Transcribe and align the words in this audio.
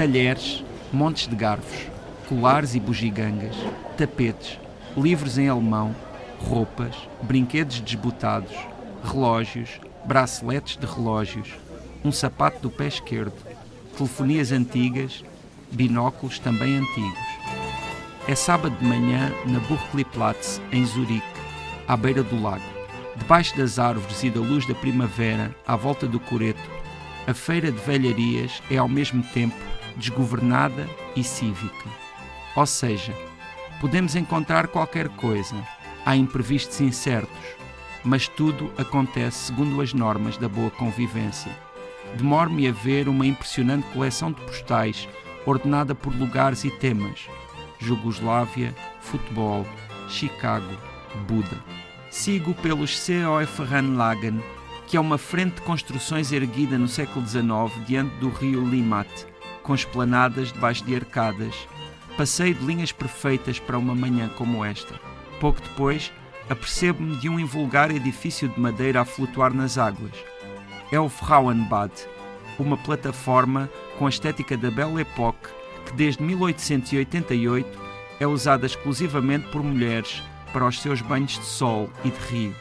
talheres, 0.00 0.64
montes 0.90 1.28
de 1.28 1.36
garfos, 1.36 1.86
colares 2.26 2.74
e 2.74 2.80
bugigangas, 2.80 3.54
tapetes, 3.98 4.58
livros 4.96 5.36
em 5.36 5.46
alemão, 5.46 5.94
roupas, 6.38 6.96
brinquedos 7.20 7.80
desbotados, 7.80 8.56
relógios, 9.04 9.78
braceletes 10.06 10.78
de 10.78 10.86
relógios, 10.86 11.50
um 12.02 12.10
sapato 12.10 12.60
do 12.60 12.70
pé 12.70 12.86
esquerdo, 12.86 13.34
telefonias 13.94 14.52
antigas, 14.52 15.22
binóculos 15.70 16.38
também 16.38 16.78
antigos. 16.78 17.18
É 18.26 18.34
sábado 18.34 18.74
de 18.78 18.86
manhã 18.86 19.30
na 19.44 19.60
Burgkliplatz, 19.60 20.62
em 20.72 20.82
Zurique, 20.82 21.26
à 21.86 21.94
beira 21.94 22.22
do 22.22 22.40
lago. 22.40 22.64
Debaixo 23.18 23.54
das 23.54 23.78
árvores 23.78 24.24
e 24.24 24.30
da 24.30 24.40
luz 24.40 24.64
da 24.64 24.74
primavera, 24.74 25.54
à 25.66 25.76
volta 25.76 26.06
do 26.06 26.18
coreto, 26.18 26.70
a 27.26 27.34
feira 27.34 27.70
de 27.70 27.78
velharias 27.80 28.62
é 28.70 28.78
ao 28.78 28.88
mesmo 28.88 29.22
tempo 29.22 29.69
desgovernada 30.00 30.88
e 31.14 31.22
cívica. 31.22 31.88
Ou 32.56 32.66
seja, 32.66 33.14
podemos 33.80 34.16
encontrar 34.16 34.66
qualquer 34.66 35.08
coisa, 35.10 35.54
há 36.04 36.16
imprevistos 36.16 36.80
incertos, 36.80 37.38
mas 38.02 38.26
tudo 38.26 38.72
acontece 38.76 39.46
segundo 39.46 39.80
as 39.80 39.92
normas 39.92 40.36
da 40.36 40.48
boa 40.48 40.70
convivência. 40.70 41.52
Demoro-me 42.16 42.66
a 42.66 42.72
ver 42.72 43.08
uma 43.08 43.26
impressionante 43.26 43.86
coleção 43.92 44.32
de 44.32 44.40
postais 44.40 45.08
ordenada 45.46 45.94
por 45.94 46.14
lugares 46.14 46.64
e 46.64 46.70
temas: 46.70 47.28
Jugoslávia, 47.78 48.74
futebol, 49.00 49.66
Chicago, 50.08 50.76
Buda. 51.28 51.58
Sigo 52.10 52.54
pelos 52.54 52.98
Seehoferanlagen, 52.98 54.42
que 54.86 54.96
é 54.96 55.00
uma 55.00 55.16
frente 55.16 55.56
de 55.56 55.62
construções 55.62 56.32
erguida 56.32 56.76
no 56.76 56.88
século 56.88 57.24
XIX 57.24 57.86
diante 57.86 58.16
do 58.16 58.28
rio 58.28 58.66
Limat, 58.68 59.08
com 59.70 59.74
esplanadas 59.76 60.52
debaixo 60.52 60.84
de 60.84 60.96
arcadas. 60.96 61.54
Passeio 62.16 62.56
de 62.56 62.66
linhas 62.66 62.90
perfeitas 62.90 63.60
para 63.60 63.78
uma 63.78 63.94
manhã 63.94 64.28
como 64.30 64.64
esta. 64.64 64.98
Pouco 65.38 65.60
depois, 65.60 66.12
apercebo-me 66.48 67.16
de 67.18 67.28
um 67.28 67.38
invulgar 67.38 67.92
edifício 67.92 68.48
de 68.48 68.58
madeira 68.58 69.00
a 69.00 69.04
flutuar 69.04 69.54
nas 69.54 69.78
águas. 69.78 70.10
É 70.90 70.98
o 70.98 71.08
Frauenbad, 71.08 71.92
uma 72.58 72.76
plataforma 72.76 73.70
com 73.96 74.06
a 74.06 74.08
estética 74.08 74.56
da 74.56 74.72
Belle 74.72 75.02
Époque 75.02 75.50
que 75.86 75.92
desde 75.92 76.20
1888 76.20 77.78
é 78.18 78.26
usada 78.26 78.66
exclusivamente 78.66 79.46
por 79.52 79.62
mulheres 79.62 80.20
para 80.52 80.66
os 80.66 80.82
seus 80.82 81.00
banhos 81.00 81.38
de 81.38 81.44
sol 81.44 81.88
e 82.04 82.10
de 82.10 82.18
rio. 82.26 82.56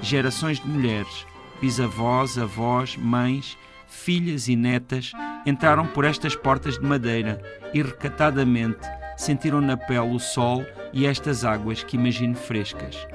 Gerações 0.00 0.58
de 0.58 0.66
mulheres, 0.66 1.26
bisavós, 1.60 2.38
avós, 2.38 2.96
mães, 2.96 3.58
filhas 3.86 4.48
e 4.48 4.56
netas 4.56 5.12
entraram 5.46 5.86
por 5.86 6.04
estas 6.04 6.34
portas 6.34 6.78
de 6.78 6.84
madeira 6.84 7.40
e 7.72 7.82
recatadamente 7.82 8.86
sentiram 9.16 9.60
na 9.60 9.76
pele 9.76 10.14
o 10.14 10.18
sol 10.18 10.64
e 10.92 11.06
estas 11.06 11.44
águas 11.44 11.82
que 11.82 11.96
imagino 11.96 12.34
frescas. 12.34 13.06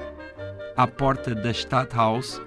À 0.76 0.86
porta 0.86 1.34
da 1.34 1.50
Stadthaus, 1.50 2.40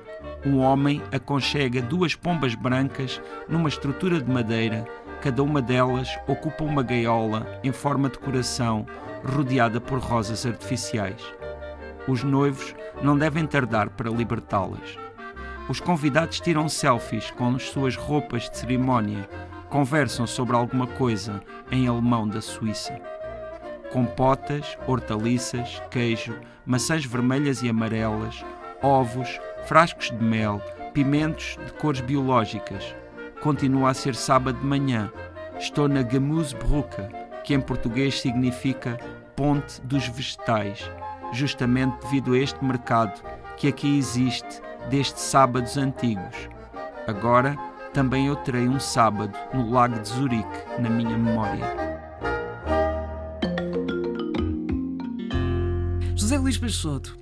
um 0.46 0.60
homem 0.60 1.02
aconchega 1.12 1.82
duas 1.82 2.16
pombas 2.16 2.56
brancas 2.56 3.22
numa 3.48 3.70
estrutura 3.70 4.22
de 4.22 4.30
madeira, 4.30 4.86
cada 5.22 5.42
uma 5.42 5.62
delas 5.62 6.18
ocupa 6.28 6.64
uma 6.64 6.84
gaiola 6.84 7.60
em 7.64 7.72
forma 7.72 8.10
de 8.10 8.20
coração 8.20 8.86
rodeada 9.24 9.82
por 9.82 10.00
rosas 10.00 10.46
artificiais. 10.46 11.22
Os 12.08 12.24
noivos 12.24 12.76
não 13.02 13.18
devem 13.18 13.46
tardar 13.46 13.90
para 13.90 14.10
libertá-las. 14.10 14.98
Os 15.68 15.82
convidados 15.82 16.40
tiram 16.40 16.70
selfies 16.70 17.32
com 17.32 17.56
as 17.56 17.64
suas 17.64 17.96
roupas 17.96 18.50
de 18.50 18.58
cerimónia, 18.58 19.28
conversam 19.70 20.26
sobre 20.26 20.56
alguma 20.56 20.88
coisa 20.88 21.42
em 21.72 21.88
alemão 21.88 22.28
da 22.28 22.42
Suíça. 22.42 23.00
Compotas, 23.92 24.78
hortaliças, 24.88 25.82
queijo, 25.90 26.38
maçãs 26.66 27.06
vermelhas 27.06 27.62
e 27.62 27.70
amarelas, 27.70 28.44
ovos, 28.82 29.40
frascos 29.66 30.12
de 30.12 30.24
mel, 30.24 30.62
pimentos 30.94 31.58
de 31.66 31.72
cores 31.74 32.02
biológicas. 32.02 32.96
Continua 33.42 33.92
a 33.92 33.94
ser 33.94 34.16
sábado 34.16 34.60
de 34.60 34.66
manhã. 34.66 35.12
Estou 35.58 35.88
na 35.88 36.08
Gemüsebrücke, 36.08 37.04
que 37.44 37.54
em 37.54 37.62
português 37.62 38.20
significa 38.20 38.98
ponte 39.36 39.80
dos 39.82 40.08
vegetais, 40.08 40.90
justamente 41.32 41.98
devido 42.02 42.34
a 42.34 42.40
este 42.40 42.64
mercado 42.64 43.22
que 43.56 43.68
aqui 43.68 43.98
existe 43.98 44.62
desde 44.90 45.20
sábados 45.20 45.78
antigos. 45.78 46.50
Agora 47.08 47.58
também 47.98 48.28
eu 48.28 48.36
terei 48.36 48.70
um 48.70 48.80
sábado 48.80 49.36
no 49.52 49.72
Lago 49.72 50.00
de 50.00 50.10
Zurique 50.10 50.46
na 50.80 50.88
minha 50.88 51.18
memória. 51.18 51.66
José 56.16 56.38
Luís 56.38 56.60
Peixoto, 56.60 57.18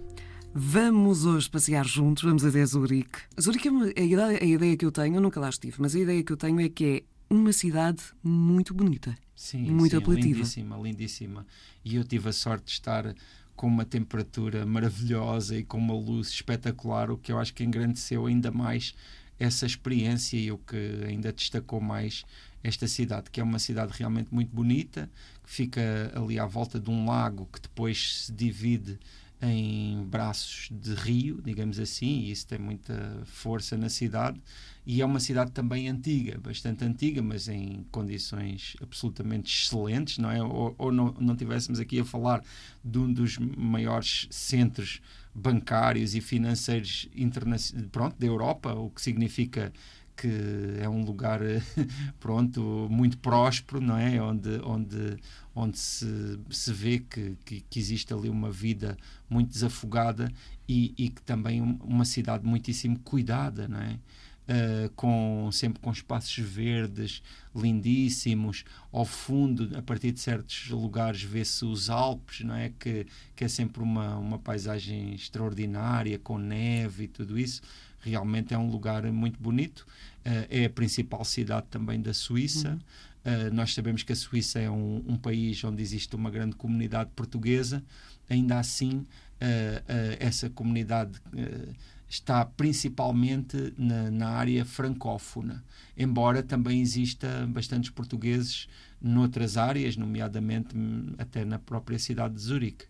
Vamos 0.53 1.25
hoje 1.25 1.49
passear 1.49 1.85
juntos, 1.85 2.23
vamos 2.23 2.43
até 2.43 2.65
Zurique. 2.65 3.19
Zurique 3.39 3.69
é 3.95 4.01
a, 4.01 4.03
ideia, 4.03 4.39
a 4.41 4.45
ideia 4.45 4.75
que 4.75 4.83
eu 4.83 4.91
tenho, 4.91 5.15
eu 5.15 5.21
nunca 5.21 5.39
lá 5.39 5.47
estive, 5.47 5.77
mas 5.79 5.95
a 5.95 5.99
ideia 5.99 6.21
que 6.21 6.33
eu 6.33 6.37
tenho 6.37 6.59
é 6.59 6.67
que 6.67 6.85
é 6.85 7.33
uma 7.33 7.53
cidade 7.53 8.03
muito 8.21 8.73
bonita. 8.73 9.17
Sim, 9.33 9.71
muito 9.71 9.91
sim, 9.91 9.97
apelativa. 9.97 10.27
lindíssima, 10.27 10.77
lindíssima. 10.77 11.47
E 11.85 11.95
eu 11.95 12.03
tive 12.03 12.27
a 12.27 12.33
sorte 12.33 12.65
de 12.65 12.71
estar 12.71 13.15
com 13.55 13.67
uma 13.67 13.85
temperatura 13.85 14.65
maravilhosa 14.65 15.57
e 15.57 15.63
com 15.63 15.77
uma 15.77 15.93
luz 15.93 16.27
espetacular, 16.27 17.09
o 17.09 17.17
que 17.17 17.31
eu 17.31 17.39
acho 17.39 17.53
que 17.53 17.63
engrandeceu 17.63 18.25
ainda 18.25 18.51
mais 18.51 18.93
essa 19.39 19.65
experiência 19.65 20.37
e 20.37 20.51
o 20.51 20.57
que 20.57 21.03
ainda 21.07 21.31
destacou 21.31 21.81
mais 21.81 22.23
esta 22.63 22.87
cidade, 22.87 23.29
que 23.29 23.39
é 23.39 23.43
uma 23.43 23.59
cidade 23.59 23.93
realmente 23.95 24.33
muito 24.33 24.49
bonita, 24.53 25.09
que 25.43 25.49
fica 25.49 26.11
ali 26.15 26.39
à 26.39 26.45
volta 26.45 26.79
de 26.79 26.89
um 26.89 27.05
lago 27.05 27.47
que 27.51 27.61
depois 27.61 28.25
se 28.25 28.31
divide 28.31 28.99
em 29.41 30.03
braços 30.05 30.69
de 30.71 30.93
rio, 30.93 31.41
digamos 31.43 31.79
assim, 31.79 32.21
e 32.21 32.31
isso 32.31 32.47
tem 32.47 32.57
muita 32.57 33.21
força 33.25 33.77
na 33.77 33.89
cidade. 33.89 34.41
E 34.85 35.01
é 35.01 35.05
uma 35.05 35.19
cidade 35.19 35.51
também 35.51 35.89
antiga, 35.89 36.39
bastante 36.39 36.85
antiga, 36.85 37.21
mas 37.21 37.47
em 37.47 37.85
condições 37.91 38.75
absolutamente 38.81 39.53
excelentes, 39.53 40.17
não 40.17 40.29
é? 40.29 40.41
Ou, 40.41 40.75
ou 40.77 40.91
não, 40.91 41.13
não 41.19 41.35
tivéssemos 41.35 41.79
aqui 41.79 41.99
a 41.99 42.05
falar 42.05 42.43
de 42.83 42.97
um 42.97 43.11
dos 43.11 43.37
maiores 43.37 44.27
centros 44.29 45.01
bancários 45.33 46.15
e 46.15 46.21
financeiros 46.21 47.09
pronto, 47.91 48.15
da 48.17 48.25
Europa, 48.25 48.73
o 48.73 48.89
que 48.89 49.01
significa 49.01 49.73
que 50.15 50.77
é 50.79 50.87
um 50.87 51.03
lugar 51.03 51.39
pronto 52.19 52.87
muito 52.89 53.17
próspero 53.17 53.81
não 53.81 53.97
é? 53.97 54.21
Onde 54.21 54.59
onde 54.63 55.17
onde 55.53 55.77
se, 55.77 56.39
se 56.49 56.73
vê 56.73 56.99
que, 56.99 57.37
que, 57.45 57.61
que 57.61 57.79
existe 57.79 58.13
ali 58.13 58.29
uma 58.29 58.51
vida 58.51 58.97
muito 59.29 59.51
desafogada 59.51 60.31
e, 60.67 60.93
e 60.97 61.09
que 61.09 61.21
também 61.21 61.61
uma 61.61 62.05
cidade 62.05 62.45
muitíssimo 62.45 62.99
cuidada 62.99 63.67
não 63.67 63.79
é? 63.79 63.99
Uh, 64.47 64.91
com 64.95 65.49
sempre 65.51 65.81
com 65.81 65.91
espaços 65.91 66.37
verdes 66.37 67.23
lindíssimos. 67.55 68.63
Ao 68.91 69.03
fundo 69.03 69.75
a 69.75 69.81
partir 69.81 70.11
de 70.11 70.19
certos 70.19 70.69
lugares 70.69 71.23
vê-se 71.23 71.65
os 71.65 71.89
Alpes 71.89 72.41
não 72.41 72.55
é? 72.55 72.69
Que 72.69 73.07
que 73.35 73.43
é 73.43 73.47
sempre 73.47 73.81
uma 73.81 74.17
uma 74.17 74.37
paisagem 74.37 75.15
extraordinária 75.15 76.19
com 76.19 76.37
neve 76.37 77.05
e 77.05 77.07
tudo 77.07 77.39
isso 77.39 77.61
realmente 78.05 78.53
é 78.53 78.57
um 78.57 78.69
lugar 78.69 79.03
muito 79.11 79.39
bonito. 79.39 79.85
Uh, 80.25 80.47
é 80.49 80.65
a 80.65 80.69
principal 80.69 81.25
cidade 81.25 81.67
também 81.69 82.01
da 82.01 82.13
Suíça. 82.13 82.69
Uhum. 82.69 83.49
Uh, 83.49 83.53
nós 83.53 83.73
sabemos 83.73 84.03
que 84.03 84.13
a 84.13 84.15
Suíça 84.15 84.59
é 84.59 84.69
um, 84.69 85.03
um, 85.07 85.17
país 85.17 85.63
onde 85.63 85.81
existe 85.81 86.15
uma 86.15 86.29
grande 86.29 86.55
comunidade 86.55 87.09
portuguesa. 87.15 87.83
Ainda 88.29 88.59
assim, 88.59 88.97
uh, 88.99 89.07
essa 90.19 90.49
comunidade 90.49 91.19
está 92.07 92.45
principalmente 92.45 93.73
na, 93.77 94.11
na, 94.11 94.29
área 94.29 94.63
francófona, 94.63 95.63
embora 95.97 96.43
também 96.43 96.79
exista 96.79 97.47
bastantes 97.47 97.89
portugueses 97.89 98.67
noutras 99.01 99.57
áreas, 99.57 99.97
nomeadamente 99.97 100.75
hum, 100.77 101.13
até 101.17 101.43
na 101.43 101.59
própria 101.59 101.99
cidade 101.99 102.35
de 102.35 102.41
Zurique. 102.41 102.85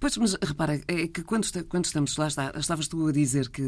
Pois, 0.00 0.16
mas 0.16 0.36
repara, 0.40 0.80
é 0.86 1.08
que 1.08 1.22
quando, 1.24 1.46
quando 1.64 1.86
estamos 1.86 2.16
lá, 2.16 2.28
está, 2.28 2.52
estavas 2.56 2.86
tu 2.86 3.08
a 3.08 3.12
dizer 3.12 3.48
que 3.48 3.62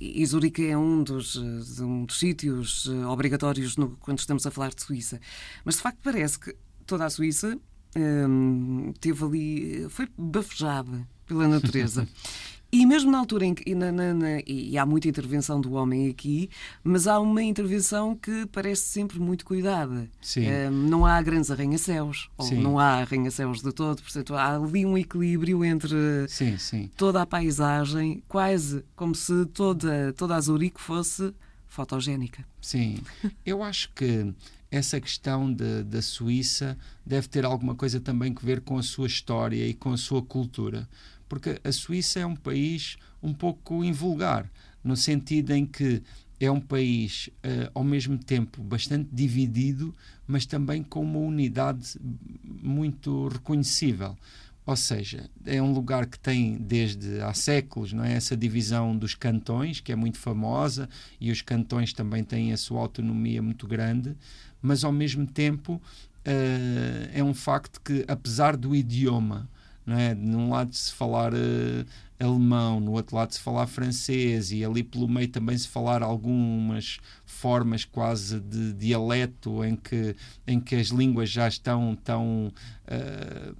e 0.00 0.24
Zurique 0.24 0.66
é 0.66 0.78
um 0.78 1.02
dos, 1.02 1.36
um 1.36 2.06
dos 2.06 2.18
sítios 2.18 2.88
eh, 2.90 3.06
obrigatórios 3.06 3.76
no, 3.76 3.90
quando 3.98 4.18
estamos 4.18 4.46
a 4.46 4.50
falar 4.50 4.70
de 4.70 4.82
Suíça. 4.82 5.20
Mas 5.62 5.76
de 5.76 5.82
facto 5.82 5.98
parece 6.02 6.38
que 6.38 6.56
toda 6.86 7.04
a 7.04 7.10
Suíça 7.10 7.58
hum, 7.96 8.94
teve 8.98 9.24
ali, 9.24 9.86
foi 9.90 10.08
bafejada 10.16 11.06
pela 11.26 11.46
natureza. 11.48 12.08
E 12.74 12.86
mesmo 12.86 13.10
na 13.10 13.18
altura 13.18 13.46
em 13.46 13.54
que. 13.54 13.74
Na, 13.74 13.92
na, 13.92 14.12
na, 14.12 14.40
e 14.46 14.76
há 14.76 14.84
muita 14.84 15.08
intervenção 15.08 15.60
do 15.60 15.72
homem 15.74 16.10
aqui, 16.10 16.50
mas 16.82 17.06
há 17.06 17.20
uma 17.20 17.42
intervenção 17.42 18.16
que 18.16 18.46
parece 18.46 18.82
sempre 18.82 19.18
muito 19.20 19.44
cuidada. 19.44 20.08
Sim. 20.20 20.46
Um, 20.48 20.70
não 20.70 21.06
há 21.06 21.20
grandes 21.22 21.50
arranha-céus, 21.50 22.28
ou 22.36 22.46
sim. 22.46 22.60
não 22.60 22.78
há 22.78 23.00
arranha-céus 23.00 23.62
de 23.62 23.72
todo, 23.72 24.02
portanto 24.02 24.34
há 24.34 24.56
ali 24.56 24.84
um 24.84 24.98
equilíbrio 24.98 25.64
entre 25.64 25.96
sim, 26.28 26.58
sim. 26.58 26.90
toda 26.96 27.22
a 27.22 27.26
paisagem, 27.26 28.22
quase 28.28 28.84
como 28.96 29.14
se 29.14 29.46
toda, 29.46 30.12
toda 30.12 30.34
a 30.34 30.40
Zurique 30.40 30.80
fosse 30.80 31.32
fotogénica. 31.68 32.44
Sim, 32.60 32.98
eu 33.44 33.62
acho 33.62 33.90
que 33.94 34.32
essa 34.70 35.00
questão 35.00 35.52
de, 35.52 35.84
da 35.84 36.02
Suíça 36.02 36.76
deve 37.06 37.28
ter 37.28 37.44
alguma 37.44 37.74
coisa 37.76 38.00
também 38.00 38.34
que 38.34 38.44
ver 38.44 38.60
com 38.60 38.76
a 38.76 38.82
sua 38.82 39.06
história 39.06 39.64
e 39.64 39.72
com 39.72 39.92
a 39.92 39.96
sua 39.96 40.20
cultura. 40.20 40.88
Porque 41.34 41.60
a 41.64 41.72
Suíça 41.72 42.20
é 42.20 42.26
um 42.26 42.36
país 42.36 42.96
um 43.20 43.34
pouco 43.34 43.82
invulgar, 43.82 44.48
no 44.84 44.96
sentido 44.96 45.50
em 45.52 45.66
que 45.66 46.00
é 46.38 46.48
um 46.48 46.60
país, 46.60 47.28
uh, 47.38 47.72
ao 47.74 47.82
mesmo 47.82 48.16
tempo, 48.16 48.62
bastante 48.62 49.08
dividido, 49.12 49.92
mas 50.28 50.46
também 50.46 50.80
com 50.80 51.02
uma 51.02 51.18
unidade 51.18 51.98
muito 52.44 53.26
reconhecível. 53.26 54.16
Ou 54.64 54.76
seja, 54.76 55.28
é 55.44 55.60
um 55.60 55.72
lugar 55.72 56.06
que 56.06 56.20
tem 56.20 56.56
desde 56.56 57.20
há 57.20 57.34
séculos 57.34 57.92
não 57.92 58.04
é? 58.04 58.12
essa 58.12 58.36
divisão 58.36 58.96
dos 58.96 59.16
cantões, 59.16 59.80
que 59.80 59.90
é 59.90 59.96
muito 59.96 60.18
famosa, 60.18 60.88
e 61.20 61.32
os 61.32 61.42
cantões 61.42 61.92
também 61.92 62.22
têm 62.22 62.52
a 62.52 62.56
sua 62.56 62.80
autonomia 62.80 63.42
muito 63.42 63.66
grande, 63.66 64.16
mas 64.62 64.84
ao 64.84 64.92
mesmo 64.92 65.26
tempo 65.26 65.74
uh, 65.74 67.10
é 67.12 67.24
um 67.24 67.34
facto 67.34 67.80
que, 67.80 68.04
apesar 68.06 68.56
do 68.56 68.72
idioma, 68.72 69.48
não 69.86 69.98
é? 69.98 70.14
num 70.14 70.50
lado 70.50 70.74
se 70.74 70.92
falar 70.92 71.32
uh, 71.34 71.86
alemão, 72.18 72.80
no 72.80 72.92
outro 72.92 73.16
lado 73.16 73.32
se 73.32 73.40
falar 73.40 73.66
francês 73.66 74.52
e 74.52 74.64
ali 74.64 74.82
pelo 74.82 75.08
meio 75.08 75.28
também 75.28 75.56
se 75.56 75.68
falar 75.68 76.02
algumas 76.02 76.98
formas 77.24 77.84
quase 77.84 78.40
de 78.40 78.72
dialeto 78.72 79.64
em 79.64 79.76
que, 79.76 80.16
em 80.46 80.60
que 80.60 80.76
as 80.76 80.88
línguas 80.88 81.28
já 81.28 81.48
estão 81.48 81.96
tão 82.02 82.52
uh, 82.86 83.54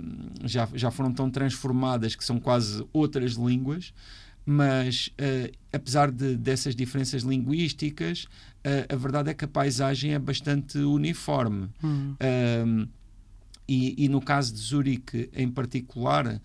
já, 0.44 0.68
já 0.72 0.90
foram 0.90 1.12
tão 1.12 1.30
transformadas 1.30 2.14
que 2.14 2.24
são 2.24 2.38
quase 2.38 2.84
outras 2.92 3.32
línguas 3.32 3.92
mas 4.46 5.10
uh, 5.18 5.52
apesar 5.72 6.10
de, 6.10 6.36
dessas 6.36 6.76
diferenças 6.76 7.22
linguísticas 7.22 8.24
uh, 8.64 8.92
a 8.92 8.96
verdade 8.96 9.30
é 9.30 9.34
que 9.34 9.44
a 9.44 9.48
paisagem 9.48 10.14
é 10.14 10.18
bastante 10.18 10.78
uniforme 10.78 11.68
hum. 11.82 12.86
E, 13.66 14.04
e, 14.04 14.08
no 14.08 14.20
caso 14.20 14.52
de 14.52 14.60
Zurique 14.60 15.30
em 15.32 15.50
particular, 15.50 16.26
uh, 16.26 16.40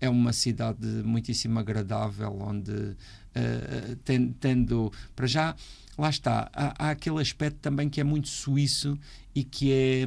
é 0.00 0.08
uma 0.08 0.32
cidade 0.32 0.86
muitíssimo 1.04 1.58
agradável, 1.58 2.38
onde 2.40 2.72
uh, 2.72 3.96
ten, 4.04 4.32
tendo, 4.32 4.90
para 5.14 5.26
já, 5.26 5.54
lá 5.98 6.08
está, 6.08 6.50
há, 6.52 6.86
há, 6.86 6.90
aquele 6.90 7.20
aspecto 7.20 7.58
também 7.58 7.90
que 7.90 8.00
é 8.00 8.04
muito 8.04 8.28
suíço 8.28 8.98
e 9.34 9.44
que 9.44 9.72
é 9.72 10.06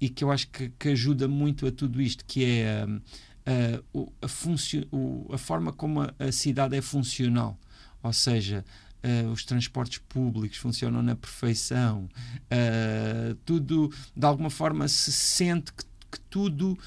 e 0.00 0.08
que 0.08 0.24
eu 0.24 0.32
acho 0.32 0.48
que, 0.48 0.68
que 0.70 0.88
ajuda 0.88 1.28
muito 1.28 1.64
a 1.64 1.70
tudo 1.70 2.02
isto, 2.02 2.24
que 2.24 2.44
é 2.44 2.84
uh, 2.84 4.12
a, 4.20 4.26
a, 4.26 5.34
a 5.34 5.38
forma 5.38 5.72
como 5.72 6.00
a, 6.02 6.12
a 6.18 6.32
cidade 6.32 6.76
é 6.76 6.82
funcional. 6.82 7.56
Ou 8.02 8.12
seja, 8.12 8.64
uh, 9.04 9.30
os 9.30 9.44
transportes 9.44 9.98
públicos 9.98 10.58
funcionam 10.58 11.02
na 11.02 11.16
perfeição, 11.16 12.08
uh, 12.50 13.34
tudo 13.44 13.92
de 14.16 14.26
alguma 14.26 14.50
forma 14.50 14.88
se 14.88 15.12
sente 15.12 15.72
que, 15.72 15.84
que 16.10 16.20
tudo 16.30 16.78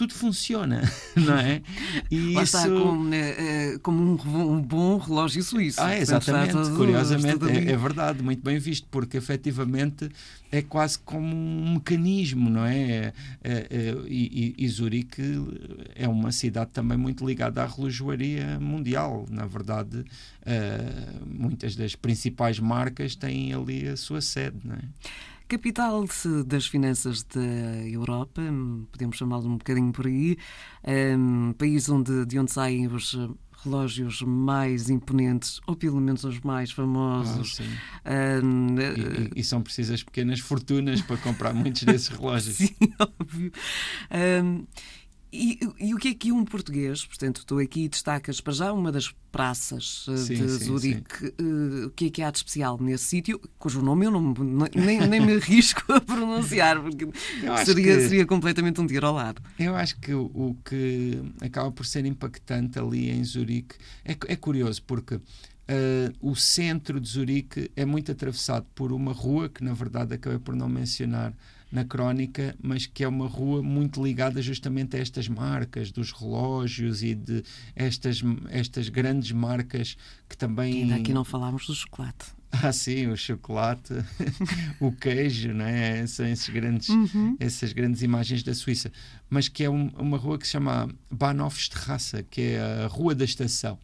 tudo 0.00 0.14
funciona, 0.14 0.80
não 1.14 1.36
é? 1.36 1.60
E 2.10 2.32
Lá 2.32 2.42
isso... 2.42 2.56
está 2.56 2.66
como, 2.70 3.04
né, 3.04 3.76
como 3.82 4.02
um, 4.02 4.54
um, 4.54 4.62
bom 4.62 4.96
relógio 4.96 5.42
suíço. 5.42 5.78
Ah, 5.78 5.94
exatamente, 5.94 6.52
todo, 6.52 6.74
curiosamente, 6.74 7.44
é, 7.44 7.72
é, 7.72 7.76
verdade, 7.76 8.22
muito 8.22 8.42
bem 8.42 8.58
visto, 8.58 8.88
porque 8.90 9.18
efetivamente 9.18 10.08
é 10.50 10.62
quase 10.62 10.98
como 11.00 11.36
um 11.36 11.74
mecanismo, 11.74 12.48
não 12.48 12.64
é? 12.64 12.80
é, 12.80 13.12
é, 13.44 13.54
é 13.70 13.94
e, 14.06 14.54
e, 14.56 14.68
Zurique 14.68 15.22
é 15.94 16.08
uma 16.08 16.32
cidade 16.32 16.70
também 16.70 16.96
muito 16.96 17.26
ligada 17.26 17.62
à 17.62 17.66
relojoaria 17.66 18.58
mundial. 18.58 19.26
Na 19.28 19.44
verdade, 19.44 19.98
uh, 19.98 21.26
muitas 21.26 21.76
das 21.76 21.94
principais 21.94 22.58
marcas 22.58 23.14
têm 23.14 23.52
ali 23.52 23.86
a 23.86 23.98
sua 23.98 24.22
sede, 24.22 24.56
não 24.64 24.76
é? 24.76 24.80
Capital 25.50 26.04
das 26.46 26.68
finanças 26.68 27.24
da 27.24 27.40
Europa, 27.84 28.40
podemos 28.92 29.16
chamá-lo 29.16 29.48
um 29.48 29.56
bocadinho 29.56 29.90
por 29.90 30.06
aí, 30.06 30.38
um, 31.18 31.52
país 31.54 31.88
onde, 31.88 32.24
de 32.24 32.38
onde 32.38 32.52
saem 32.52 32.86
os 32.86 33.18
relógios 33.64 34.22
mais 34.22 34.88
imponentes, 34.88 35.60
ou 35.66 35.74
pelo 35.74 36.00
menos 36.00 36.22
os 36.22 36.38
mais 36.38 36.70
famosos. 36.70 37.60
Ah, 38.04 38.40
um, 38.44 38.76
e, 38.78 39.40
e, 39.40 39.42
são 39.42 39.60
precisas 39.60 40.04
pequenas 40.04 40.38
fortunas 40.38 41.02
para 41.02 41.16
comprar 41.16 41.52
muitos 41.52 41.82
desses 41.82 42.06
relógios. 42.16 42.56
Sim, 42.56 42.76
óbvio. 43.00 43.50
Um, 44.44 44.66
e, 45.32 45.60
e, 45.78 45.94
o 45.94 45.96
que 45.96 46.08
é 46.08 46.14
que 46.14 46.32
um 46.32 46.44
português, 46.44 47.04
portanto, 47.04 47.44
tu 47.46 47.58
aqui 47.58 47.88
destacas 47.88 48.40
para 48.40 48.52
já 48.52 48.72
uma 48.72 48.90
das 48.90 49.14
praças 49.30 50.08
uh, 50.08 50.16
sim, 50.16 50.34
de 50.34 50.46
Zurique, 50.48 51.26
uh, 51.40 51.86
o 51.86 51.90
que 51.90 52.06
é 52.06 52.10
que 52.10 52.22
há 52.22 52.30
de 52.30 52.38
especial 52.38 52.78
nesse 52.80 53.04
sítio, 53.04 53.40
cujo 53.58 53.80
nome 53.80 54.06
eu 54.06 54.10
não, 54.10 54.34
nem, 54.74 55.06
nem 55.06 55.20
me 55.20 55.34
arrisco 55.40 55.92
a 55.92 56.00
pronunciar, 56.00 56.80
porque 56.80 57.08
seria, 57.64 57.96
que, 57.96 58.08
seria 58.08 58.26
completamente 58.26 58.80
um 58.80 58.86
tiro 58.86 59.06
ao 59.06 59.14
lado. 59.14 59.40
Eu 59.58 59.76
acho 59.76 60.00
que 60.00 60.12
o, 60.12 60.24
o, 60.34 60.56
que 60.64 61.22
acaba 61.40 61.70
por 61.70 61.86
ser 61.86 62.04
impactante 62.06 62.78
ali 62.78 63.08
em 63.10 63.22
Zurique 63.22 63.76
é, 64.04 64.16
é 64.26 64.36
curioso, 64.36 64.82
porque 64.82 65.20
Uh, 65.70 66.10
o 66.20 66.34
centro 66.34 67.00
de 67.00 67.08
Zurique 67.08 67.70
é 67.76 67.84
muito 67.84 68.10
atravessado 68.10 68.66
por 68.74 68.90
uma 68.90 69.12
rua 69.12 69.48
que, 69.48 69.62
na 69.62 69.72
verdade, 69.72 70.14
acabei 70.14 70.40
por 70.40 70.56
não 70.56 70.68
mencionar 70.68 71.32
na 71.70 71.84
crónica, 71.84 72.54
mas 72.62 72.86
que 72.86 73.04
é 73.04 73.08
uma 73.08 73.26
rua 73.26 73.62
muito 73.62 74.02
ligada 74.02 74.42
justamente 74.42 74.96
a 74.96 75.00
estas 75.00 75.28
marcas 75.28 75.90
dos 75.90 76.12
relógios 76.12 77.02
e 77.02 77.14
de 77.14 77.42
estas, 77.76 78.22
estas 78.50 78.88
grandes 78.88 79.32
marcas 79.32 79.96
que 80.28 80.36
também. 80.36 80.74
E 80.74 80.82
ainda 80.82 80.96
aqui 80.96 81.12
não 81.12 81.24
falámos 81.24 81.66
do 81.66 81.74
chocolate. 81.74 82.26
Ah, 82.52 82.72
sim, 82.72 83.06
o 83.06 83.16
chocolate, 83.16 83.94
o 84.80 84.90
queijo, 84.90 85.52
né? 85.52 86.04
São 86.08 86.26
esses 86.26 86.48
grandes, 86.48 86.88
uhum. 86.88 87.36
essas 87.38 87.72
grandes 87.72 88.02
imagens 88.02 88.42
da 88.42 88.52
Suíça. 88.52 88.90
Mas 89.30 89.46
que 89.48 89.62
é 89.62 89.70
um, 89.70 89.86
uma 89.96 90.18
rua 90.18 90.36
que 90.36 90.46
se 90.46 90.54
chama 90.54 90.88
Bahnhofstrasse, 91.08 92.24
que 92.28 92.40
é 92.40 92.60
a 92.60 92.86
Rua 92.88 93.14
da 93.14 93.24
Estação 93.24 93.78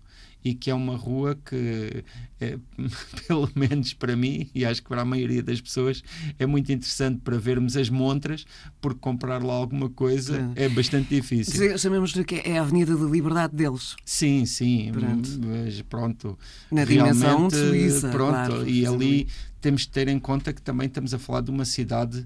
e 0.47 0.55
que 0.55 0.71
é 0.71 0.75
uma 0.75 0.97
rua 0.97 1.37
que, 1.45 2.05
é, 2.41 2.57
pelo 3.27 3.51
menos 3.57 3.93
para 3.95 4.15
mim, 4.15 4.49
e 4.55 4.65
acho 4.65 4.81
que 4.81 4.89
para 4.89 5.03
a 5.03 5.05
maioria 5.05 5.43
das 5.43 5.61
pessoas, 5.61 6.05
é 6.39 6.47
muito 6.47 6.71
interessante 6.71 7.21
para 7.25 7.37
vermos 7.37 7.77
as 7.77 7.91
montras, 7.91 8.47
porque 8.81 9.01
comprar 9.01 9.43
lá 9.43 9.55
alguma 9.55 9.91
coisa 9.91 10.53
é, 10.55 10.67
é 10.67 10.69
bastante 10.69 11.13
difícil. 11.13 11.77
Chamemos-lhe 11.77 12.25
que 12.25 12.37
é 12.45 12.59
a 12.59 12.63
Avenida 12.63 12.97
da 12.97 13.07
Liberdade 13.07 13.57
deles. 13.57 13.97
Sim, 14.05 14.47
sim, 14.47 14.93
pronto. 14.93 15.29
mas 15.45 15.83
pronto. 15.83 16.39
Na 16.71 16.85
dimensão 16.85 17.49
de 17.49 17.57
Suíça. 17.57 18.09
Pronto, 18.11 18.31
claro, 18.31 18.69
e 18.69 18.87
ali 18.87 19.27
temos 19.61 19.81
de 19.81 19.89
ter 19.89 20.07
em 20.07 20.21
conta 20.21 20.53
que 20.53 20.63
também 20.63 20.87
estamos 20.87 21.13
a 21.13 21.19
falar 21.19 21.41
de 21.41 21.51
uma 21.51 21.65
cidade 21.65 22.25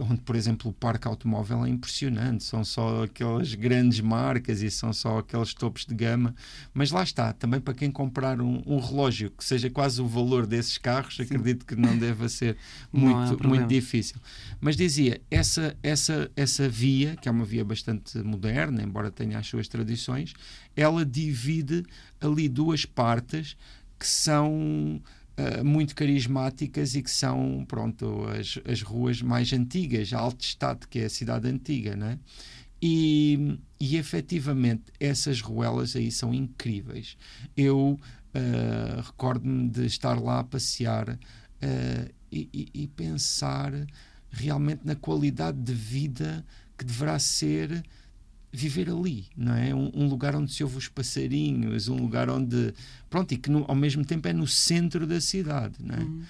onde, 0.00 0.20
por 0.20 0.36
exemplo, 0.36 0.70
o 0.70 0.74
parque 0.74 1.06
automóvel 1.06 1.64
é 1.64 1.68
impressionante, 1.68 2.44
são 2.44 2.64
só 2.64 3.04
aquelas 3.04 3.54
grandes 3.54 4.00
marcas 4.00 4.62
e 4.62 4.70
são 4.70 4.92
só 4.92 5.18
aqueles 5.18 5.54
topos 5.54 5.84
de 5.84 5.94
gama, 5.94 6.34
mas 6.72 6.90
lá 6.90 7.02
está, 7.02 7.32
também 7.32 7.60
para 7.60 7.74
quem 7.74 7.90
comprar 7.90 8.40
um, 8.40 8.62
um 8.66 8.78
relógio 8.78 9.30
que 9.30 9.44
seja 9.44 9.68
quase 9.70 10.00
o 10.00 10.06
valor 10.06 10.46
desses 10.46 10.78
carros, 10.78 11.16
Sim. 11.16 11.22
acredito 11.24 11.66
que 11.66 11.76
não 11.76 11.96
deva 11.96 12.28
ser 12.28 12.56
muito, 12.92 13.46
muito 13.46 13.66
difícil. 13.66 14.16
Mas 14.60 14.76
dizia, 14.76 15.20
essa, 15.30 15.76
essa, 15.82 16.30
essa 16.36 16.68
via, 16.68 17.16
que 17.16 17.28
é 17.28 17.32
uma 17.32 17.44
via 17.44 17.64
bastante 17.64 18.18
moderna, 18.18 18.82
embora 18.82 19.10
tenha 19.10 19.38
as 19.38 19.46
suas 19.46 19.68
tradições, 19.68 20.34
ela 20.74 21.04
divide 21.04 21.84
ali 22.20 22.48
duas 22.48 22.84
partes 22.84 23.56
que 23.98 24.06
são 24.06 25.00
uh, 25.38 25.64
muito 25.64 25.94
carismáticas 25.94 26.94
e 26.94 27.02
que 27.02 27.10
são, 27.10 27.64
pronto, 27.66 28.24
as, 28.28 28.58
as 28.70 28.82
ruas 28.82 29.22
mais 29.22 29.52
antigas, 29.52 30.12
a 30.12 30.18
que 30.88 31.00
é 31.00 31.04
a 31.04 31.10
cidade 31.10 31.48
antiga, 31.48 31.96
né? 31.96 32.18
E, 32.80 33.58
e 33.80 33.96
efetivamente 33.96 34.84
essas 35.00 35.40
ruelas 35.40 35.96
aí 35.96 36.10
são 36.10 36.32
incríveis. 36.34 37.16
Eu 37.56 37.98
uh, 37.98 39.00
recordo-me 39.02 39.68
de 39.68 39.86
estar 39.86 40.20
lá 40.20 40.40
a 40.40 40.44
passear 40.44 41.08
uh, 41.08 42.14
e, 42.30 42.48
e, 42.52 42.82
e 42.82 42.86
pensar 42.88 43.72
realmente 44.30 44.82
na 44.84 44.94
qualidade 44.94 45.58
de 45.58 45.72
vida 45.72 46.44
que 46.76 46.84
deverá 46.84 47.18
ser 47.18 47.82
viver 48.56 48.88
ali, 48.88 49.26
não 49.36 49.54
é? 49.54 49.74
Um, 49.74 49.90
um, 49.94 50.08
lugar 50.08 50.34
onde 50.34 50.52
se 50.52 50.64
ouve 50.64 50.78
os 50.78 50.88
passarinhos, 50.88 51.88
um 51.88 51.96
lugar 51.96 52.30
onde. 52.30 52.72
Pronto, 53.10 53.32
e 53.32 53.36
que 53.36 53.50
no, 53.50 53.64
ao 53.68 53.74
mesmo 53.74 54.04
tempo 54.04 54.26
é 54.28 54.32
no 54.32 54.46
centro 54.46 55.06
da 55.06 55.20
cidade, 55.20 55.76
não 55.80 55.94
é? 55.94 56.00
Uhum. 56.00 56.22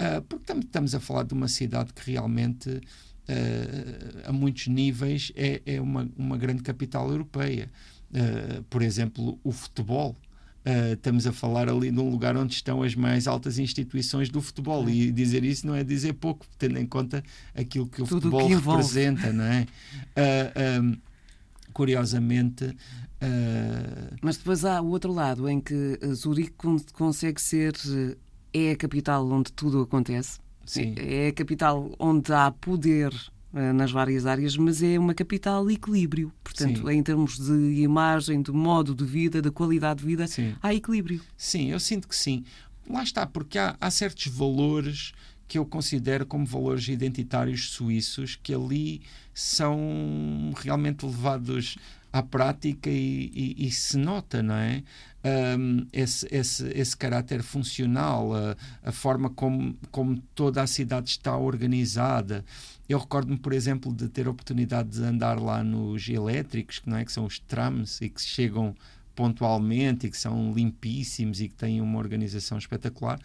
Uh, 0.00 0.22
porque 0.22 0.44
tam, 0.44 0.60
estamos 0.60 0.94
a 0.94 1.00
falar 1.00 1.24
de 1.24 1.34
uma 1.34 1.48
cidade 1.48 1.92
que 1.92 2.10
realmente, 2.10 2.68
uh, 2.70 4.28
a 4.28 4.32
muitos 4.32 4.68
níveis, 4.68 5.32
é, 5.34 5.60
é 5.66 5.80
uma, 5.80 6.08
uma 6.16 6.36
grande 6.38 6.62
capital 6.62 7.10
europeia. 7.10 7.68
Uh, 8.10 8.62
por 8.64 8.82
exemplo, 8.82 9.38
o 9.42 9.50
futebol. 9.50 10.16
Uh, 10.64 10.92
estamos 10.92 11.26
a 11.26 11.32
falar 11.32 11.68
ali 11.68 11.90
de 11.90 11.98
um 11.98 12.08
lugar 12.08 12.36
onde 12.36 12.54
estão 12.54 12.84
as 12.84 12.94
mais 12.94 13.26
altas 13.26 13.58
instituições 13.58 14.28
do 14.28 14.40
futebol 14.40 14.88
e 14.88 15.10
dizer 15.10 15.42
isso 15.42 15.66
não 15.66 15.74
é 15.74 15.82
dizer 15.82 16.12
pouco, 16.12 16.46
tendo 16.56 16.78
em 16.78 16.86
conta 16.86 17.24
aquilo 17.52 17.88
que 17.88 18.00
o 18.00 18.06
Tudo 18.06 18.30
futebol 18.30 18.46
que 18.46 18.54
representa, 18.54 19.32
não 19.32 19.42
é? 19.42 19.66
Uh, 20.16 20.80
um, 20.80 20.96
curiosamente. 21.72 22.64
Uh... 22.64 24.16
Mas 24.20 24.36
depois 24.36 24.64
há 24.64 24.80
o 24.80 24.88
outro 24.88 25.12
lado, 25.12 25.48
em 25.48 25.60
que 25.60 25.98
Zurique 26.14 26.54
consegue 26.92 27.40
ser 27.40 27.74
é 28.52 28.72
a 28.72 28.76
capital 28.76 29.28
onde 29.30 29.52
tudo 29.52 29.80
acontece. 29.80 30.38
Sim. 30.64 30.94
É 30.96 31.28
a 31.28 31.32
capital 31.32 31.90
onde 31.98 32.32
há 32.32 32.50
poder 32.50 33.12
nas 33.74 33.92
várias 33.92 34.24
áreas, 34.24 34.56
mas 34.56 34.82
é 34.82 34.98
uma 34.98 35.12
capital 35.12 35.70
equilíbrio. 35.70 36.32
Portanto, 36.42 36.86
Sim. 36.86 36.92
em 36.92 37.02
termos 37.02 37.38
de 37.38 37.82
imagem, 37.82 38.40
de 38.40 38.50
modo 38.50 38.94
de 38.94 39.04
vida, 39.04 39.42
de 39.42 39.50
qualidade 39.50 40.00
de 40.00 40.06
vida, 40.06 40.26
Sim. 40.26 40.54
há 40.62 40.72
equilíbrio. 40.74 41.20
Sim, 41.36 41.70
eu 41.70 41.78
sinto 41.78 42.08
que 42.08 42.16
sim. 42.16 42.44
Lá 42.88 43.02
está, 43.02 43.26
porque 43.26 43.58
há, 43.58 43.76
há 43.80 43.90
certos 43.90 44.26
valores 44.26 45.12
que 45.52 45.58
eu 45.58 45.66
considero 45.66 46.24
como 46.24 46.46
valores 46.46 46.88
identitários 46.88 47.68
suíços 47.72 48.38
que 48.42 48.54
ali 48.54 49.02
são 49.34 50.50
realmente 50.56 51.04
levados 51.04 51.76
à 52.10 52.22
prática 52.22 52.88
e, 52.88 53.30
e- 53.34 53.66
e 53.66 53.70
se 53.70 53.98
nota, 53.98 54.42
não 54.42 54.54
é? 54.54 54.82
Um, 55.58 55.86
esse, 55.92 56.26
esse, 56.30 56.66
esse 56.68 56.96
caráter 56.96 57.42
funcional, 57.42 58.34
a, 58.34 58.56
a 58.82 58.92
forma 58.92 59.28
como, 59.28 59.76
como 59.90 60.18
toda 60.34 60.62
a 60.62 60.66
cidade 60.66 61.10
está 61.10 61.36
organizada. 61.36 62.42
Eu 62.88 62.98
recordo-me, 62.98 63.36
por 63.38 63.52
exemplo, 63.52 63.92
de 63.94 64.08
ter 64.08 64.26
a 64.26 64.30
oportunidade 64.30 64.88
de 64.88 65.04
andar 65.04 65.38
lá 65.38 65.62
nos 65.62 66.08
elétricos, 66.08 66.78
que 66.78 66.88
não 66.88 66.96
é 66.96 67.04
que 67.04 67.12
são 67.12 67.26
os 67.26 67.38
trams 67.38 68.00
e 68.00 68.08
que 68.08 68.22
chegam 68.22 68.74
pontualmente 69.14 70.06
e 70.06 70.10
que 70.10 70.16
são 70.16 70.52
limpíssimos 70.52 71.40
e 71.40 71.48
que 71.48 71.54
têm 71.54 71.80
uma 71.80 71.98
organização 71.98 72.58
espetacular 72.58 73.20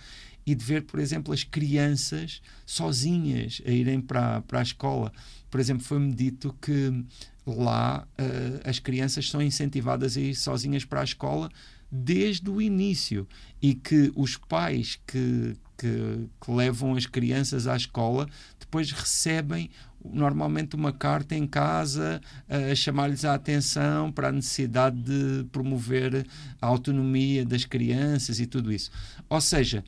e 0.46 0.56
de 0.56 0.64
ver, 0.64 0.84
por 0.84 1.00
exemplo, 1.00 1.34
as 1.34 1.44
crianças 1.44 2.42
sozinhas 2.66 3.62
a 3.66 3.70
irem 3.70 4.00
para, 4.00 4.42
para 4.42 4.60
a 4.60 4.64
escola. 4.64 5.12
Por 5.52 5.60
exemplo, 5.60 5.84
foi-me 5.84 6.14
dito 6.14 6.56
que 6.62 7.04
lá 7.46 8.08
eh, 8.18 8.62
as 8.64 8.80
crianças 8.80 9.30
são 9.30 9.42
incentivadas 9.42 10.16
a 10.16 10.22
ir 10.22 10.36
sozinhas 10.36 10.86
para 10.86 11.02
a 11.02 11.04
escola 11.04 11.50
desde 11.92 12.50
o 12.50 12.62
início 12.62 13.28
e 13.62 13.74
que 13.74 14.12
os 14.16 14.38
pais 14.38 15.00
que, 15.06 15.56
que, 15.78 16.30
que 16.42 16.52
levam 16.52 16.96
as 16.96 17.06
crianças 17.06 17.68
à 17.68 17.76
escola 17.76 18.28
depois 18.60 18.92
recebem 18.92 19.70
normalmente 20.04 20.76
uma 20.76 20.92
carta 20.92 21.36
em 21.36 21.46
casa 21.46 22.22
a 22.48 22.74
chamar-lhes 22.76 23.26
a 23.26 23.34
atenção 23.34 24.12
para 24.12 24.30
a 24.30 24.32
necessidade 24.32 24.98
de 24.98 25.44
promover 25.52 26.26
a 26.62 26.68
autonomia 26.68 27.46
das 27.46 27.66
crianças 27.66 28.40
e 28.40 28.46
tudo 28.46 28.72
isso. 28.72 28.92
Ou 29.30 29.42
seja, 29.42 29.84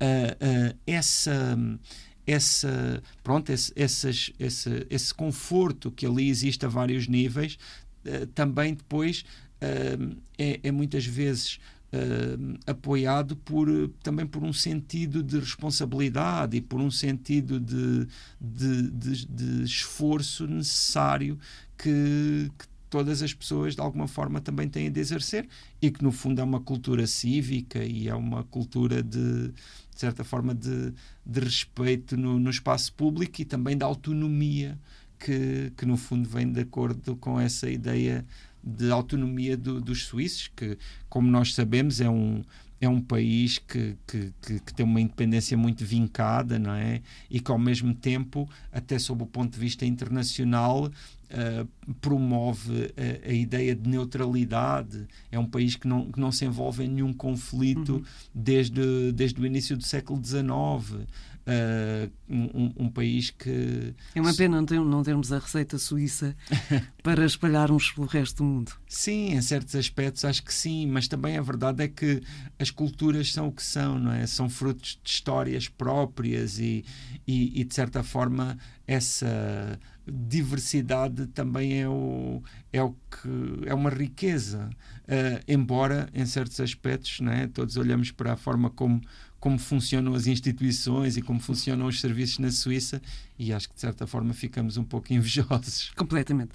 uh, 0.00 0.72
uh, 0.72 0.78
essa 0.86 1.58
essa 2.26 3.02
pronto 3.22 3.50
esse, 3.50 3.72
essas, 3.74 4.30
esse, 4.38 4.86
esse 4.90 5.14
conforto 5.14 5.90
que 5.90 6.04
ali 6.04 6.28
existe 6.28 6.64
a 6.66 6.68
vários 6.68 7.08
níveis 7.08 7.58
uh, 8.04 8.26
também 8.28 8.74
depois 8.74 9.24
é, 9.60 10.60
é, 10.62 10.70
muitas 10.70 11.04
vezes 11.04 11.58
apoiado 12.66 13.34
por 13.36 13.68
também 14.02 14.26
por 14.26 14.42
um 14.42 14.52
sentido 14.52 15.22
de 15.22 15.38
responsabilidade 15.38 16.56
e 16.56 16.60
por 16.60 16.80
um 16.80 16.90
sentido 16.90 17.58
de, 17.58 18.06
de, 18.40 18.90
de, 18.90 19.26
de 19.26 19.62
esforço 19.64 20.46
necessário 20.46 21.38
que, 21.78 22.50
que 22.58 22.66
todas 22.90 23.22
as 23.22 23.32
pessoas 23.32 23.74
de 23.74 23.80
alguma 23.80 24.06
forma 24.06 24.40
também 24.40 24.68
têm 24.68 24.90
de 24.90 25.00
exercer 25.00 25.48
e 25.80 25.90
que 25.90 26.02
no 26.02 26.12
fundo 26.12 26.40
é 26.40 26.44
uma 26.44 26.60
cultura 26.60 27.06
cívica 27.06 27.82
e 27.82 28.08
é 28.08 28.14
uma 28.14 28.44
cultura 28.44 29.02
de, 29.02 29.52
certa 29.94 30.22
forma 30.22 30.54
de, 30.54 30.92
de 31.24 31.40
respeito 31.40 32.16
no, 32.16 32.38
no, 32.38 32.50
espaço 32.50 32.92
público 32.92 33.42
e 33.42 33.44
também 33.44 33.76
da 33.76 33.86
autonomia 33.86 34.78
que, 35.18 35.72
que 35.76 35.84
no 35.84 35.96
fundo 35.96 36.28
vem 36.28 36.50
de 36.50 36.60
acordo 36.60 37.16
com 37.16 37.40
essa 37.40 37.68
ideia 37.68 38.24
de 38.68 38.90
autonomia 38.90 39.56
do, 39.56 39.80
dos 39.80 40.04
suíços 40.04 40.50
que 40.54 40.76
como 41.08 41.30
nós 41.30 41.54
sabemos 41.54 42.00
é 42.00 42.08
um 42.08 42.42
é 42.80 42.88
um 42.88 43.00
país 43.00 43.58
que, 43.58 43.96
que, 44.06 44.32
que, 44.40 44.60
que, 44.60 44.74
tem 44.74 44.86
uma 44.86 45.00
independência 45.00 45.56
muito 45.56 45.84
vincada, 45.84 46.58
não 46.58 46.72
é? 46.72 47.02
E 47.28 47.40
que, 47.40 47.50
ao 47.50 47.58
mesmo 47.58 47.92
tempo, 47.92 48.48
até 48.72 48.98
sob 48.98 49.24
o 49.24 49.26
ponto 49.26 49.54
de 49.54 49.58
vista 49.58 49.84
internacional, 49.84 50.84
uh, 50.86 51.94
promove 52.00 52.92
a, 52.96 53.30
a, 53.30 53.32
ideia 53.32 53.74
de 53.74 53.88
neutralidade. 53.88 55.06
É 55.30 55.38
um 55.38 55.46
país 55.46 55.74
que 55.74 55.88
não, 55.88 56.10
que 56.10 56.20
não 56.20 56.30
se 56.30 56.44
envolve 56.44 56.84
em 56.84 56.88
nenhum 56.88 57.12
conflito 57.12 57.96
uhum. 57.96 58.04
desde, 58.34 59.12
desde 59.12 59.40
o 59.40 59.46
início 59.46 59.76
do 59.76 59.84
século 59.84 60.22
XIX. 60.24 61.06
Uh, 61.48 62.12
um, 62.28 62.74
um, 62.76 62.90
país 62.90 63.30
que. 63.30 63.94
É 64.14 64.20
uma 64.20 64.34
pena 64.34 64.60
não, 64.60 65.02
termos 65.02 65.32
a 65.32 65.38
receita 65.38 65.78
suíça 65.78 66.36
para 67.02 67.24
espalharmos 67.24 67.90
pelo 67.90 68.06
resto 68.06 68.36
do 68.38 68.44
mundo. 68.44 68.72
Sim, 68.86 69.32
em 69.32 69.40
certos 69.40 69.74
aspectos 69.74 70.26
acho 70.26 70.42
que 70.42 70.52
sim, 70.52 70.86
mas 70.86 71.08
também 71.08 71.38
a 71.38 71.42
verdade 71.42 71.82
é 71.82 71.88
que 71.88 72.22
as 72.58 72.70
culturas 72.70 73.32
são 73.32 73.48
o 73.48 73.52
que 73.52 73.62
são, 73.62 73.98
não 73.98 74.12
é? 74.12 74.26
São 74.26 74.50
frutos 74.50 75.00
de 75.02 75.08
histórias 75.08 75.68
próprias 75.68 76.58
e, 76.58 76.84
e, 77.26 77.62
e 77.62 77.64
de 77.64 77.74
certa 77.74 78.02
forma 78.02 78.58
essa 78.86 79.78
diversidade 80.10 81.26
também 81.28 81.82
é 81.82 81.88
o, 81.88 82.42
é 82.72 82.82
o 82.82 82.92
que 82.92 83.66
é 83.66 83.74
uma 83.74 83.90
riqueza 83.90 84.70
uh, 85.04 85.44
embora 85.46 86.08
em 86.14 86.24
certos 86.24 86.58
aspectos 86.60 87.20
não 87.20 87.30
é? 87.30 87.46
todos 87.46 87.76
olhamos 87.76 88.10
para 88.10 88.32
a 88.32 88.36
forma 88.36 88.70
como 88.70 89.02
como 89.40 89.58
funcionam 89.58 90.14
as 90.14 90.26
instituições 90.26 91.16
e 91.16 91.22
como 91.22 91.38
funcionam 91.38 91.86
os 91.86 92.00
serviços 92.00 92.38
na 92.38 92.50
Suíça 92.50 93.00
e 93.38 93.52
acho 93.52 93.68
que 93.68 93.74
de 93.74 93.80
certa 93.80 94.06
forma 94.06 94.34
ficamos 94.34 94.76
um 94.76 94.84
pouco 94.84 95.12
invejosos. 95.14 95.92
Completamente. 95.96 96.50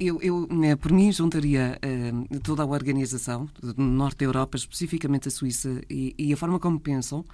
Eu, 0.00 0.20
eu 0.22 0.48
por 0.80 0.92
mim, 0.92 1.12
juntaria 1.12 1.78
uh, 1.84 2.40
toda 2.40 2.62
a 2.62 2.66
organização 2.66 3.48
do 3.60 3.82
Norte 3.82 4.18
da 4.18 4.24
Europa, 4.24 4.56
especificamente 4.56 5.28
a 5.28 5.30
Suíça, 5.30 5.82
e, 5.90 6.14
e 6.18 6.32
a 6.32 6.36
forma 6.36 6.58
como 6.58 6.80
pensam. 6.80 7.24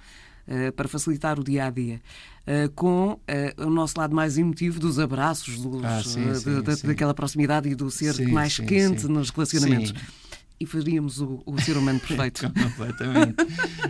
Uh, 0.47 0.71
para 0.73 0.87
facilitar 0.87 1.39
o 1.39 1.43
dia 1.43 1.67
a 1.67 1.69
dia, 1.69 2.01
uh, 2.47 2.69
com 2.71 3.17
o 3.59 3.69
nosso 3.69 3.97
lado 3.97 4.15
mais 4.15 4.39
emotivo 4.39 4.79
dos 4.79 4.97
abraços, 4.97 5.59
dos, 5.61 5.85
ah, 5.85 6.01
sim, 6.03 6.33
sim, 6.33 6.61
de, 6.63 6.75
sim. 6.75 6.87
daquela 6.87 7.13
proximidade 7.13 7.69
e 7.69 7.75
do 7.75 7.91
ser 7.91 8.27
mais 8.27 8.57
quente 8.57 9.07
nos 9.07 9.29
relacionamentos. 9.29 9.93
E 10.61 10.65
faríamos 10.67 11.19
o, 11.19 11.41
o 11.43 11.59
ser 11.59 11.75
humano 11.75 11.99
perfeito. 12.05 12.43
Completamente. 12.53 13.35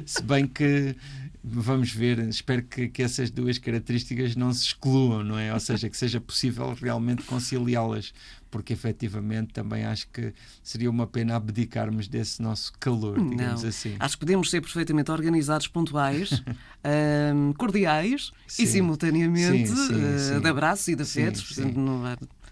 Se 0.05 0.23
bem 0.23 0.47
que 0.47 0.95
vamos 1.43 1.91
ver, 1.91 2.19
espero 2.19 2.63
que, 2.63 2.87
que, 2.87 3.01
essas 3.01 3.31
duas 3.31 3.57
características 3.57 4.35
não 4.35 4.53
se 4.53 4.67
excluam, 4.67 5.23
não 5.23 5.37
é? 5.37 5.53
Ou 5.53 5.59
seja, 5.59 5.89
que 5.89 5.97
seja 5.97 6.21
possível 6.21 6.73
realmente 6.79 7.23
conciliá-las, 7.23 8.13
porque 8.49 8.73
efetivamente 8.73 9.51
também 9.51 9.83
acho 9.83 10.07
que 10.09 10.33
seria 10.63 10.89
uma 10.89 11.07
pena 11.07 11.35
abdicarmos 11.35 12.07
desse 12.07 12.41
nosso 12.41 12.71
calor, 12.79 13.17
digamos 13.29 13.63
não. 13.63 13.69
assim. 13.69 13.95
Acho 13.99 14.15
que 14.15 14.19
podemos 14.19 14.49
ser 14.49 14.61
perfeitamente 14.61 15.11
organizados, 15.11 15.67
pontuais, 15.67 16.43
um, 17.35 17.53
cordiais 17.53 18.31
sim. 18.47 18.63
e 18.63 18.67
simultaneamente 18.67 19.67
sim, 19.67 19.75
sim, 19.75 20.37
uh, 20.37 20.41
de 20.41 20.47
abraços 20.47 20.87
e 20.89 20.95
de 20.95 21.01
afetos. 21.01 21.41
Portanto, 21.41 21.79
não, 21.79 22.03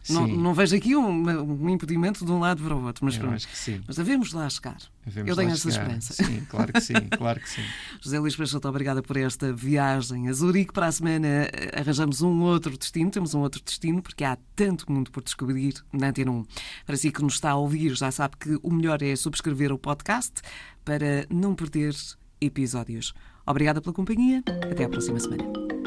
não, 0.09 0.27
não, 0.27 0.53
vejo 0.53 0.75
aqui 0.75 0.95
um, 0.95 1.63
um, 1.63 1.69
impedimento 1.69 2.25
de 2.25 2.31
um 2.31 2.39
lado 2.39 2.63
para 2.63 2.75
o 2.75 2.85
outro, 2.85 3.05
mas 3.05 3.15
Eu 3.15 3.21
pronto. 3.21 3.35
acho 3.35 3.47
que 3.47 3.57
sim. 3.57 3.81
Mas 3.87 3.95
devemos 3.97 4.33
lá 4.33 4.49
chegar. 4.49 4.77
Devemos 5.05 5.29
Eu 5.29 5.35
tenho 5.35 5.51
essa 5.51 5.69
chegar. 5.71 5.83
esperança. 5.83 6.13
Sim, 6.13 6.45
claro 6.49 6.73
que 6.73 6.81
sim, 6.81 6.93
claro 7.17 7.39
que 7.39 7.49
sim. 7.49 7.61
José 8.01 8.19
Luís 8.19 8.35
Peixoto, 8.35 8.67
obrigada 8.67 9.01
por 9.01 9.17
esta 9.17 9.51
viagem 9.53 10.27
a 10.27 10.33
Zurique. 10.33 10.73
Para 10.73 10.87
a 10.87 10.91
semana 10.91 11.49
arranjamos 11.73 12.21
um 12.21 12.41
outro 12.41 12.77
destino, 12.77 13.09
temos 13.11 13.33
um 13.33 13.39
outro 13.39 13.61
destino, 13.63 14.01
porque 14.01 14.23
há 14.23 14.37
tanto 14.55 14.91
mundo 14.91 15.11
por 15.11 15.23
descobrir 15.23 15.73
na 15.91 16.09
Antena 16.09 16.31
1. 16.31 16.45
Para 16.85 16.97
si 16.97 17.11
que 17.11 17.21
nos 17.21 17.35
está 17.35 17.51
a 17.51 17.55
ouvir, 17.55 17.95
já 17.95 18.11
sabe 18.11 18.35
que 18.37 18.59
o 18.61 18.71
melhor 18.71 19.01
é 19.01 19.15
subscrever 19.15 19.71
o 19.71 19.77
podcast 19.77 20.33
para 20.83 21.25
não 21.29 21.55
perder 21.55 21.95
episódios. 22.41 23.13
Obrigada 23.45 23.81
pela 23.81 23.93
companhia. 23.93 24.43
Até 24.71 24.83
à 24.83 24.89
próxima 24.89 25.19
semana. 25.19 25.78